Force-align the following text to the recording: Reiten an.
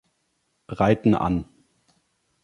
Reiten 0.67 1.13
an. 1.13 1.45